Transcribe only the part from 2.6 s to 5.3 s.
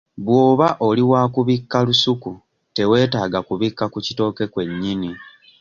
teweetaaga kubikka ku kitooke kwe nnyini.